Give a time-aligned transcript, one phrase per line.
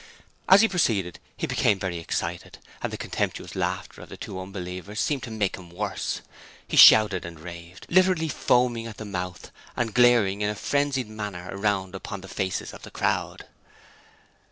[0.49, 4.99] As he proceeded he became very excited, and the contemptuous laughter of the two unbelievers
[4.99, 6.21] seemed to make him worse.
[6.67, 11.49] He shouted and raved, literally foaming at the mouth and glaring in a frenzied manner
[11.51, 13.45] around upon the faces of the crowd.